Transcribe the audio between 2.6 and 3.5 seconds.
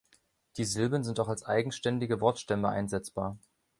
einsetzbar.